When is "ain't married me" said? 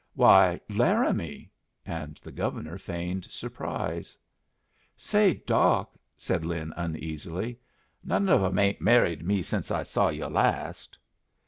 8.57-9.43